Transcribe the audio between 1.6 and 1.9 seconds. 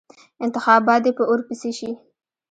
شي.